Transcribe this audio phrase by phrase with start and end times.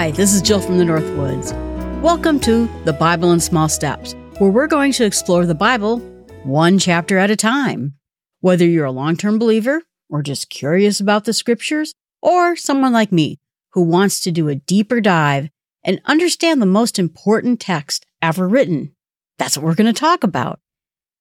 [0.00, 1.52] Hi, this is Jill from the Northwoods.
[2.00, 5.98] Welcome to the Bible in Small Steps, where we're going to explore the Bible
[6.42, 7.92] one chapter at a time.
[8.40, 11.92] Whether you're a long term believer, or just curious about the scriptures,
[12.22, 13.40] or someone like me
[13.74, 15.50] who wants to do a deeper dive
[15.84, 18.94] and understand the most important text ever written,
[19.36, 20.60] that's what we're going to talk about.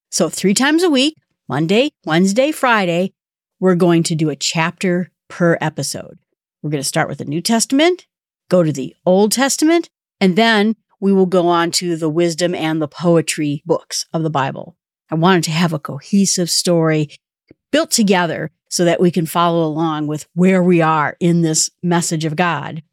[0.09, 1.15] So, three times a week,
[1.49, 3.11] Monday, Wednesday, Friday,
[3.59, 6.17] we're going to do a chapter per episode.
[6.63, 8.05] We're going to start with the New Testament,
[8.49, 9.89] go to the Old Testament,
[10.19, 14.29] and then we will go on to the wisdom and the poetry books of the
[14.29, 14.75] Bible.
[15.09, 17.09] I wanted to have a cohesive story
[17.71, 22.25] built together so that we can follow along with where we are in this message
[22.25, 22.83] of God.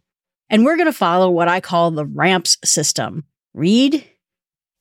[0.48, 3.24] And we're going to follow what I call the RAMPS system.
[3.52, 4.04] Read,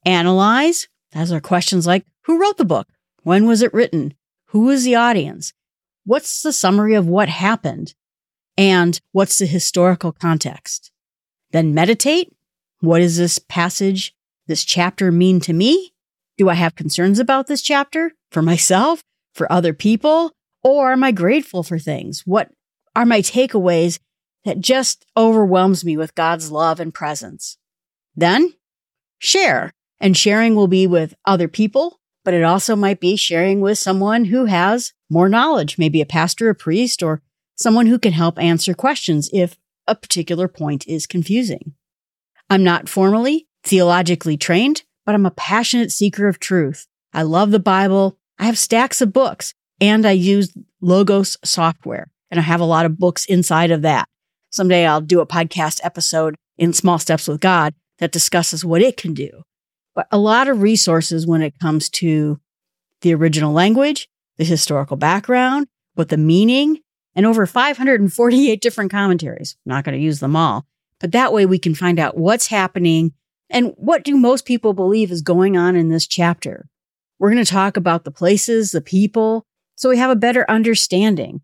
[0.05, 0.87] analyze.
[1.11, 2.87] Those are questions like who wrote the book?
[3.23, 4.13] When was it written?
[4.47, 5.53] Who was the audience?
[6.05, 7.95] What's the summary of what happened?
[8.57, 10.91] And what's the historical context?
[11.51, 12.33] Then meditate.
[12.79, 14.15] What does this passage,
[14.47, 15.93] this chapter mean to me?
[16.37, 19.01] Do I have concerns about this chapter for myself,
[19.33, 20.31] for other people?
[20.63, 22.23] Or am I grateful for things?
[22.25, 22.51] What
[22.95, 23.99] are my takeaways
[24.43, 27.57] that just overwhelms me with God's love and presence?
[28.15, 28.53] Then
[29.19, 29.73] share.
[29.99, 34.25] And sharing will be with other people, but it also might be sharing with someone
[34.25, 37.21] who has more knowledge, maybe a pastor, a priest, or
[37.55, 41.73] someone who can help answer questions if a particular point is confusing.
[42.49, 46.87] I'm not formally theologically trained, but I'm a passionate seeker of truth.
[47.13, 48.17] I love the Bible.
[48.37, 52.85] I have stacks of books and I use Logos software and I have a lot
[52.85, 54.07] of books inside of that.
[54.51, 58.97] Someday I'll do a podcast episode in Small Steps with God that discusses what it
[58.97, 59.43] can do.
[59.95, 62.39] But a lot of resources when it comes to
[63.01, 66.79] the original language, the historical background, what the meaning,
[67.15, 69.55] and over 548 different commentaries.
[69.65, 70.65] I'm not going to use them all,
[70.99, 73.13] but that way we can find out what's happening
[73.49, 76.67] and what do most people believe is going on in this chapter.
[77.19, 81.41] We're going to talk about the places, the people, so we have a better understanding.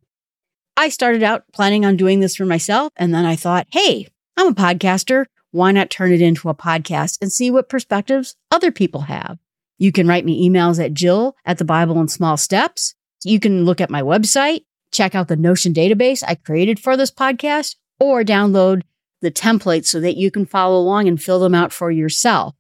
[0.76, 4.48] I started out planning on doing this for myself, and then I thought, hey, I'm
[4.48, 5.26] a podcaster.
[5.52, 9.38] Why not turn it into a podcast and see what perspectives other people have?
[9.78, 12.96] You can write me emails at Jill at the Bible in Small Steps.
[13.24, 17.12] You can look at my website, check out the Notion database I created for this
[17.12, 18.82] podcast, or download
[19.22, 22.56] the templates so that you can follow along and fill them out for yourself.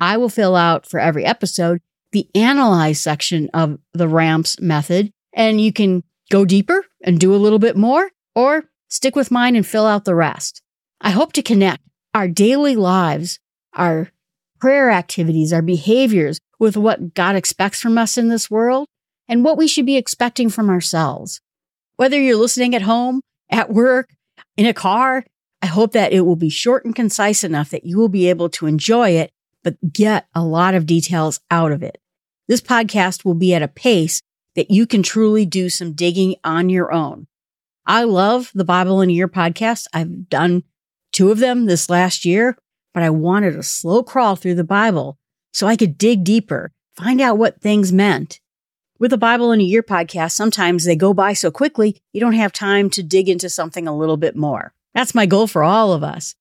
[0.00, 1.80] I will fill out for every episode
[2.12, 7.36] the analyze section of the RAMPS method, and you can go deeper and do a
[7.36, 10.62] little bit more, or stick with mine and fill out the rest.
[11.00, 11.82] I hope to connect
[12.14, 13.40] our daily lives,
[13.74, 14.10] our
[14.60, 18.86] prayer activities, our behaviors with what God expects from us in this world
[19.28, 21.40] and what we should be expecting from ourselves.
[21.96, 23.20] Whether you're listening at home,
[23.50, 24.10] at work,
[24.56, 25.24] in a car,
[25.60, 28.48] I hope that it will be short and concise enough that you will be able
[28.50, 29.30] to enjoy it,
[29.62, 31.98] but get a lot of details out of it.
[32.48, 34.20] This podcast will be at a pace
[34.56, 37.26] that you can truly do some digging on your own.
[37.86, 39.86] I love the Bible in a Year podcast.
[39.92, 40.64] I've done
[41.12, 42.56] two of them this last year,
[42.92, 45.18] but I wanted a slow crawl through the Bible
[45.52, 48.40] so I could dig deeper, find out what things meant,
[49.02, 52.34] with the Bible in a Year podcast, sometimes they go by so quickly, you don't
[52.34, 54.72] have time to dig into something a little bit more.
[54.94, 56.36] That's my goal for all of us.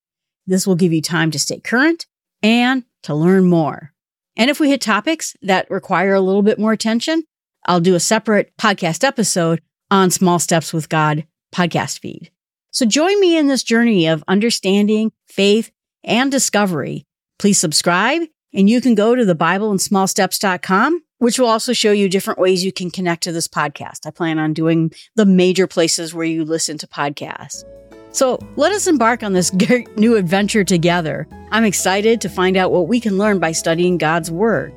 [0.46, 2.06] This will give you time to stay current
[2.44, 3.94] and to learn more.
[4.38, 7.24] And if we hit topics that require a little bit more attention,
[7.66, 12.30] I'll do a separate podcast episode on Small Steps with God podcast feed.
[12.70, 15.72] So join me in this journey of understanding, faith,
[16.04, 17.08] and discovery.
[17.40, 18.22] Please subscribe
[18.54, 22.40] and you can go to the Bible and Bibleinsmallsteps.com which will also show you different
[22.40, 24.08] ways you can connect to this podcast.
[24.08, 27.64] I plan on doing the major places where you listen to podcasts.
[28.12, 31.28] So let us embark on this great new adventure together.
[31.52, 34.74] I'm excited to find out what we can learn by studying God's Word.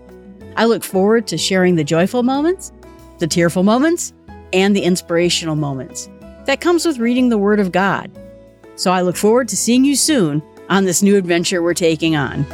[0.54, 2.72] I look forward to sharing the joyful moments,
[3.20, 4.12] the tearful moments,
[4.52, 6.10] and the inspirational moments
[6.44, 8.10] that comes with reading the Word of God.
[8.76, 12.44] So I look forward to seeing you soon on this new adventure we're taking on.